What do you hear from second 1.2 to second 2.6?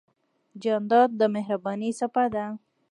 مهربانۍ څپه ده.